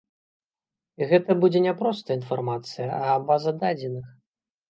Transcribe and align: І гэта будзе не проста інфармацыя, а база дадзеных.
І 1.01 1.07
гэта 1.11 1.31
будзе 1.43 1.59
не 1.65 1.73
проста 1.83 2.17
інфармацыя, 2.19 2.89
а 3.11 3.19
база 3.27 3.51
дадзеных. 3.65 4.07